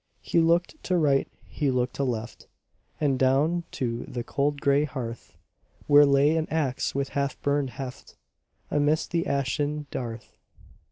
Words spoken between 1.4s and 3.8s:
he looked to left, And down